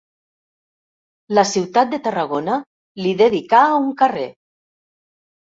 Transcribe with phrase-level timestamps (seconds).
[1.39, 2.57] La ciutat de Tarragona
[3.03, 4.27] li dedicà un carrer.